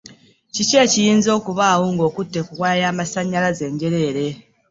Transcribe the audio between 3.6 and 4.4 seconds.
enjereere.